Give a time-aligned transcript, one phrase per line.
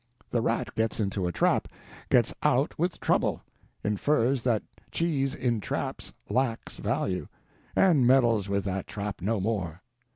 [0.31, 1.67] The rat gets into a trap;
[2.09, 3.43] gets out with trouble;
[3.83, 7.27] infers that cheese in traps lacks value,
[7.75, 9.83] and meddles with that trap no more.